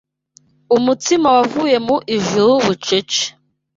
[0.77, 3.23] umutsima wavuye mu ijuru bucece